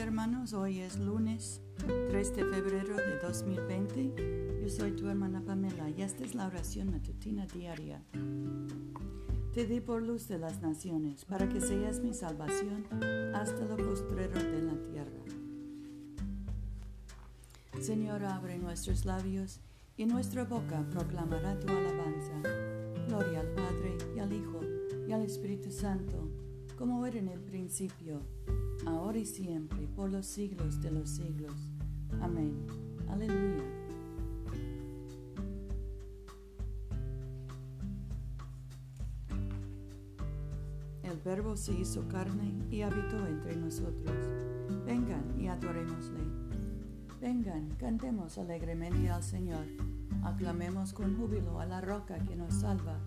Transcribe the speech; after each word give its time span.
hermanos, 0.00 0.52
hoy 0.52 0.78
es 0.78 0.96
lunes 0.98 1.60
3 2.10 2.36
de 2.36 2.44
febrero 2.44 2.96
de 2.96 3.18
2020. 3.18 4.60
Yo 4.62 4.68
soy 4.68 4.92
tu 4.92 5.08
hermana 5.08 5.42
Pamela 5.44 5.90
y 5.90 6.02
esta 6.02 6.24
es 6.24 6.36
la 6.36 6.46
oración 6.46 6.92
matutina 6.92 7.46
diaria. 7.46 8.00
Te 9.52 9.66
di 9.66 9.80
por 9.80 10.02
luz 10.02 10.28
de 10.28 10.38
las 10.38 10.62
naciones 10.62 11.24
para 11.24 11.48
que 11.48 11.60
seas 11.60 12.00
mi 12.00 12.14
salvación 12.14 12.86
hasta 13.34 13.64
lo 13.64 13.76
postrero 13.76 14.40
de 14.40 14.62
la 14.62 14.74
tierra. 14.84 15.22
Señor, 17.80 18.24
abre 18.24 18.56
nuestros 18.58 19.04
labios 19.04 19.60
y 19.96 20.06
nuestra 20.06 20.44
boca 20.44 20.86
proclamará 20.90 21.58
tu 21.58 21.68
alabanza. 21.68 22.40
Gloria 23.08 23.40
al 23.40 23.48
Padre 23.48 23.98
y 24.14 24.20
al 24.20 24.32
Hijo 24.32 24.60
y 25.08 25.12
al 25.12 25.22
Espíritu 25.22 25.72
Santo, 25.72 26.28
como 26.76 27.04
era 27.04 27.18
en 27.18 27.28
el 27.28 27.40
principio 27.40 28.22
ahora 28.86 29.18
y 29.18 29.26
siempre, 29.26 29.86
por 29.96 30.10
los 30.10 30.26
siglos 30.26 30.80
de 30.80 30.90
los 30.90 31.08
siglos. 31.10 31.54
Amén. 32.20 32.54
Aleluya. 33.08 33.64
El 41.02 41.18
Verbo 41.24 41.56
se 41.56 41.72
hizo 41.72 42.06
carne 42.08 42.52
y 42.70 42.82
habitó 42.82 43.26
entre 43.26 43.56
nosotros. 43.56 44.16
Vengan 44.84 45.34
y 45.38 45.48
adorémosle. 45.48 46.20
Vengan, 47.20 47.70
cantemos 47.78 48.38
alegremente 48.38 49.10
al 49.10 49.22
Señor. 49.22 49.66
Aclamemos 50.22 50.92
con 50.92 51.16
júbilo 51.16 51.60
a 51.60 51.66
la 51.66 51.80
roca 51.80 52.18
que 52.18 52.36
nos 52.36 52.54
salva. 52.54 53.00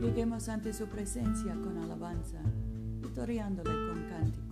Lleguemos 0.00 0.48
ante 0.48 0.72
su 0.72 0.86
presencia 0.86 1.54
con 1.54 1.78
alabanza, 1.78 2.40
victoriándole 3.00 3.70
con 3.70 4.04
cántico 4.08 4.51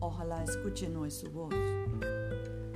Ojalá 0.00 0.44
escuchen 0.44 0.96
hoy 0.96 1.10
su 1.10 1.30
voz. 1.30 1.54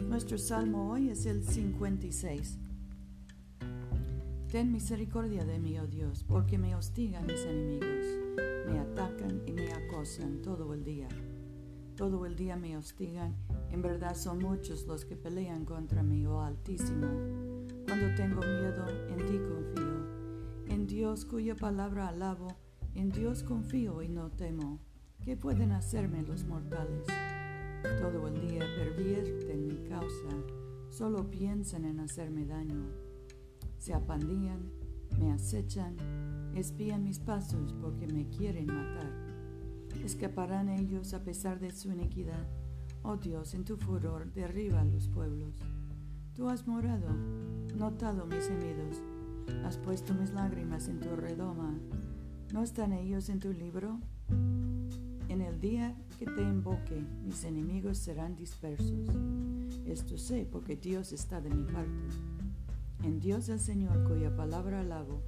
Nuestro 0.02 0.38
salmo 0.38 0.91
hoy 0.91 1.11
es 1.11 1.27
el 1.27 1.44
56. 1.44 2.58
Ten 4.50 4.72
misericordia 4.72 5.44
de 5.44 5.58
mí, 5.58 5.78
oh 5.78 5.86
Dios, 5.86 6.24
porque 6.24 6.56
me 6.56 6.74
hostigan 6.74 7.27
mis 7.27 7.44
enemigos, 7.44 8.06
me 8.66 8.78
atacan 8.78 9.42
y 9.46 9.52
me 9.52 9.70
acosan 9.72 10.41
todo 10.41 10.72
el 10.72 10.84
día. 10.84 11.08
Todo 11.96 12.24
el 12.24 12.34
día 12.34 12.56
me 12.56 12.77
hostigan, 12.77 13.36
en 13.70 13.83
verdad 13.83 14.14
son 14.14 14.39
muchos 14.39 14.86
los 14.86 15.05
que 15.05 15.16
pelean 15.16 15.64
contra 15.66 16.02
mí, 16.02 16.24
oh 16.27 16.41
Altísimo. 16.41 17.06
Cuando 17.86 18.14
tengo 18.16 18.41
miedo, 18.41 18.86
en 19.11 19.27
ti 19.27 19.39
confío. 19.39 20.74
En 20.74 20.86
Dios 20.86 21.27
cuya 21.27 21.55
palabra 21.55 22.08
alabo, 22.08 22.48
en 22.95 23.11
Dios 23.11 23.42
confío 23.42 24.01
y 24.02 24.08
no 24.08 24.30
temo. 24.30 24.78
¿Qué 25.24 25.36
pueden 25.36 25.73
hacerme 25.73 26.23
los 26.23 26.45
mortales? 26.45 27.06
Todo 28.01 28.29
el 28.29 28.48
día 28.48 28.64
pervierten 28.77 29.67
mi 29.67 29.89
causa, 29.89 30.30
solo 30.90 31.30
piensan 31.30 31.84
en 31.84 32.01
hacerme 32.01 32.46
daño. 32.46 32.86
Se 33.78 33.95
apandían, 33.95 34.70
me 35.18 35.33
acechan, 35.33 35.96
espían 36.55 37.05
mis 37.05 37.18
pasos 37.18 37.74
porque 37.80 38.07
me 38.07 38.28
quieren 38.28 38.67
matar. 38.67 39.12
Escaparán 40.05 40.68
ellos 40.68 41.12
a 41.14 41.23
pesar 41.23 41.61
de 41.61 41.70
su 41.73 41.92
iniquidad. 41.92 42.46
Oh 43.02 43.17
Dios, 43.17 43.55
en 43.55 43.64
tu 43.64 43.77
furor 43.77 44.33
derriba 44.33 44.80
a 44.80 44.84
los 44.84 45.08
pueblos. 45.08 45.55
Tú 46.34 46.48
has 46.48 46.67
morado, 46.67 47.08
notado 47.77 48.27
mis 48.27 48.48
gemidos, 48.48 49.02
has 49.64 49.77
puesto 49.77 50.14
mis 50.14 50.30
lágrimas 50.33 50.89
en 50.89 51.01
tu 51.01 51.14
redoma. 51.17 51.78
¿No 52.52 52.62
están 52.62 52.92
ellos 52.92 53.28
en 53.28 53.40
tu 53.40 53.52
libro? 53.52 54.01
En 55.28 55.42
el 55.42 55.61
día 55.61 55.94
que 56.18 56.24
te 56.24 56.42
invoque, 56.42 57.05
mis 57.22 57.44
enemigos 57.44 57.98
serán 57.98 58.34
dispersos. 58.34 59.08
Esto 59.84 60.16
sé 60.16 60.48
porque 60.50 60.74
Dios 60.74 61.12
está 61.12 61.42
de 61.42 61.50
mi 61.50 61.64
parte. 61.64 62.08
En 63.02 63.20
Dios 63.20 63.50
el 63.50 63.61
Señor, 63.61 64.05
cuya 64.05 64.34
palabra 64.34 64.80
alabo, 64.80 65.22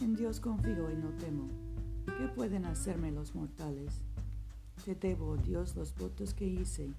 en 0.00 0.14
Dios 0.14 0.40
confío 0.40 0.90
y 0.90 0.96
no 0.96 1.08
temo. 1.16 1.48
¿Qué 2.04 2.28
pueden 2.28 2.66
hacerme 2.66 3.10
los 3.12 3.34
mortales? 3.34 4.02
Te 4.84 4.94
debo, 4.94 5.38
Dios, 5.38 5.74
los 5.74 5.96
votos 5.96 6.34
que 6.34 6.46
hice, 6.46 6.92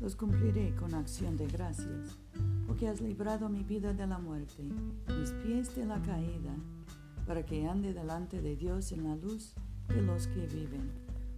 los 0.00 0.14
cumpliré 0.14 0.76
con 0.76 0.94
acción 0.94 1.36
de 1.36 1.48
gracias, 1.48 2.16
porque 2.68 2.86
has 2.86 3.00
librado 3.00 3.48
mi 3.48 3.64
vida 3.64 3.92
de 3.92 4.06
la 4.06 4.18
muerte, 4.18 4.62
mis 5.18 5.32
pies 5.42 5.74
de 5.74 5.86
la 5.86 6.00
caída, 6.02 6.54
para 7.26 7.44
que 7.44 7.66
ande 7.66 7.92
delante 7.92 8.40
de 8.40 8.54
Dios 8.54 8.92
en 8.92 9.04
la 9.04 9.16
luz 9.16 9.54
de 9.88 10.02
los 10.02 10.28
que 10.28 10.46
viven. 10.46 11.05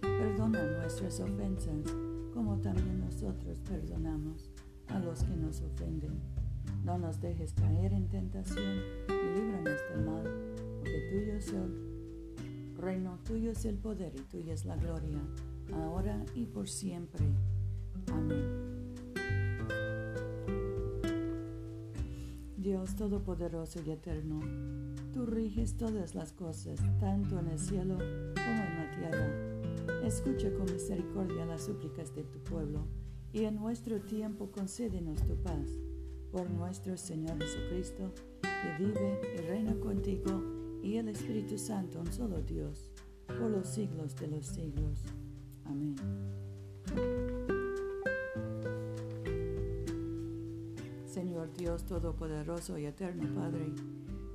Perdona 0.00 0.62
nuestras 0.62 1.20
ofensas, 1.20 1.94
como 2.32 2.58
también 2.58 3.00
nosotros 3.00 3.60
perdonamos 3.60 4.50
a 4.88 4.98
los 4.98 5.22
que 5.22 5.36
nos 5.36 5.60
ofenden. 5.62 6.20
No 6.84 6.98
nos 6.98 7.20
dejes 7.20 7.52
caer 7.54 7.92
en 7.92 8.08
tentación 8.08 8.80
y 9.08 9.38
líbranos 9.38 9.80
del 9.90 10.04
mal, 10.04 10.24
porque 10.78 11.08
tuyo 11.10 11.34
es 11.34 11.52
el 11.52 12.74
reino, 12.76 13.18
tuyo 13.24 13.50
es 13.50 13.64
el 13.64 13.76
poder 13.76 14.12
y 14.14 14.22
tuya 14.22 14.54
es 14.54 14.64
la 14.64 14.76
gloria, 14.76 15.20
ahora 15.72 16.24
y 16.34 16.46
por 16.46 16.68
siempre. 16.68 17.24
Amén. 18.12 18.66
Dios 22.56 22.96
Todopoderoso 22.96 23.80
y 23.86 23.92
Eterno, 23.92 24.40
tú 25.12 25.24
riges 25.24 25.76
todas 25.76 26.16
las 26.16 26.32
cosas, 26.32 26.80
tanto 26.98 27.38
en 27.38 27.48
el 27.48 27.58
cielo 27.60 27.94
como 27.94 28.62
en 28.62 28.76
la 28.76 28.90
tierra 28.90 29.45
Escucha 30.06 30.52
con 30.52 30.72
misericordia 30.72 31.44
las 31.46 31.64
súplicas 31.64 32.14
de 32.14 32.22
tu 32.22 32.38
pueblo 32.38 32.86
y 33.32 33.42
en 33.42 33.56
nuestro 33.56 34.00
tiempo 34.00 34.52
concédenos 34.52 35.26
tu 35.26 35.34
paz. 35.42 35.80
Por 36.30 36.48
nuestro 36.48 36.96
Señor 36.96 37.42
Jesucristo, 37.42 38.12
que 38.40 38.84
vive 38.84 39.20
y 39.34 39.40
reina 39.48 39.74
contigo 39.80 40.44
y 40.80 40.98
el 40.98 41.08
Espíritu 41.08 41.58
Santo, 41.58 41.98
un 41.98 42.12
solo 42.12 42.40
Dios, 42.40 42.92
por 43.26 43.50
los 43.50 43.66
siglos 43.66 44.14
de 44.14 44.28
los 44.28 44.46
siglos. 44.46 45.02
Amén. 45.64 45.96
Señor 51.04 51.52
Dios 51.52 51.84
Todopoderoso 51.84 52.78
y 52.78 52.86
Eterno 52.86 53.34
Padre, 53.34 53.72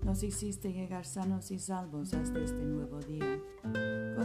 nos 0.04 0.22
hiciste 0.22 0.74
llegar 0.74 1.06
sanos 1.06 1.50
y 1.52 1.60
salvos 1.60 2.14
hasta 2.14 2.40
este 2.40 2.66
nuevo 2.66 3.00
día. 3.00 3.40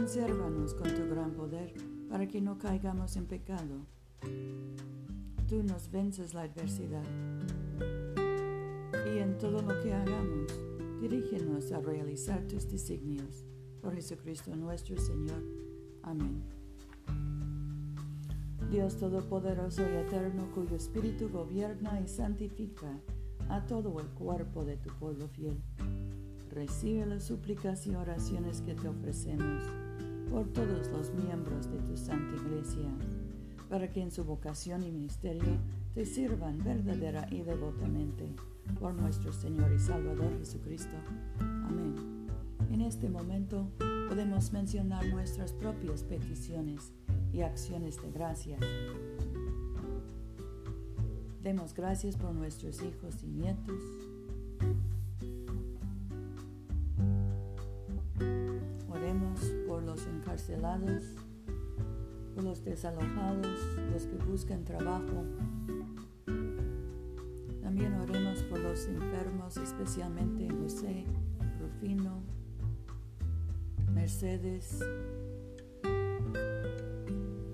Consérvanos 0.07 0.73
con 0.73 0.87
tu 0.95 1.05
gran 1.09 1.33
poder 1.33 1.73
para 2.09 2.25
que 2.29 2.39
no 2.39 2.57
caigamos 2.57 3.17
en 3.17 3.25
pecado. 3.25 3.85
Tú 5.49 5.63
nos 5.63 5.91
vences 5.91 6.33
la 6.33 6.43
adversidad. 6.43 7.03
Y 9.05 9.17
en 9.17 9.37
todo 9.37 9.61
lo 9.61 9.77
que 9.81 9.93
hagamos, 9.93 10.57
dirígenos 11.01 11.73
a 11.73 11.81
realizar 11.81 12.41
tus 12.47 12.71
designios. 12.71 13.43
Por 13.81 13.95
Jesucristo 13.95 14.55
nuestro 14.55 14.97
Señor. 14.97 15.43
Amén. 16.03 16.41
Dios 18.71 18.95
Todopoderoso 18.95 19.81
y 19.81 19.93
Eterno, 19.93 20.49
cuyo 20.55 20.77
Espíritu 20.77 21.27
gobierna 21.27 21.99
y 21.99 22.07
santifica 22.07 22.97
a 23.49 23.65
todo 23.65 23.99
el 23.99 24.07
cuerpo 24.11 24.63
de 24.63 24.77
tu 24.77 24.89
pueblo 24.91 25.27
fiel. 25.27 25.61
Recibe 26.57 27.05
las 27.05 27.25
súplicas 27.25 27.85
y 27.85 27.93
oraciones 27.93 28.61
que 28.61 28.73
te 28.73 28.87
ofrecemos 28.87 29.63
por 30.31 30.47
todos 30.47 30.87
los 30.87 31.13
miembros 31.13 31.71
de 31.71 31.77
tu 31.81 31.95
Santa 31.95 32.35
Iglesia, 32.35 32.89
para 33.69 33.91
que 33.91 34.01
en 34.01 34.09
su 34.09 34.23
vocación 34.23 34.81
y 34.81 34.91
ministerio 34.91 35.59
te 35.93 36.03
sirvan 36.03 36.57
verdadera 36.63 37.27
y 37.29 37.43
devotamente 37.43 38.33
por 38.79 38.95
nuestro 38.95 39.31
Señor 39.31 39.71
y 39.71 39.77
Salvador 39.77 40.35
Jesucristo. 40.39 40.95
Amén. 41.39 42.27
En 42.71 42.81
este 42.81 43.07
momento 43.07 43.69
podemos 44.09 44.51
mencionar 44.51 45.05
nuestras 45.09 45.53
propias 45.53 46.01
peticiones 46.01 46.91
y 47.31 47.41
acciones 47.41 48.01
de 48.01 48.11
gracias. 48.11 48.61
Demos 51.43 51.75
gracias 51.75 52.17
por 52.17 52.33
nuestros 52.33 52.81
hijos 52.81 53.21
y 53.21 53.27
nietos. 53.27 54.16
Por 59.67 59.83
los 59.83 60.05
encarcelados, 60.07 61.03
por 62.35 62.43
los 62.43 62.63
desalojados, 62.63 63.47
los 63.91 64.05
que 64.05 64.17
buscan 64.25 64.63
trabajo, 64.63 65.23
también 67.61 67.93
oremos 67.95 68.43
por 68.43 68.59
los 68.59 68.87
enfermos, 68.87 69.57
especialmente 69.57 70.47
José, 70.49 71.03
Rufino, 71.59 72.23
Mercedes, 73.93 74.79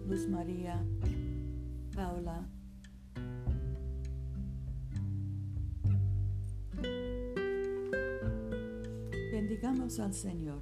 Luz 0.07 0.29
María, 0.29 0.85
Paula. 1.95 2.47
Bendigamos 9.31 9.99
al 9.99 10.13
Señor. 10.13 10.61